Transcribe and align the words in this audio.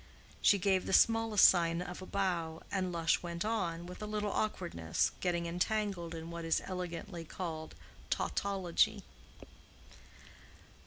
She 0.41 0.57
gave 0.57 0.87
the 0.87 0.93
smallest 0.93 1.47
sign 1.47 1.79
of 1.79 2.01
a 2.01 2.07
bow, 2.07 2.63
and 2.71 2.91
Lush 2.91 3.21
went 3.21 3.45
on, 3.45 3.85
with 3.85 4.01
a 4.01 4.07
little 4.07 4.31
awkwardness, 4.31 5.11
getting 5.19 5.45
entangled 5.45 6.15
in 6.15 6.31
what 6.31 6.43
is 6.43 6.59
elegantly 6.65 7.23
called 7.23 7.75
tautology. 8.09 9.03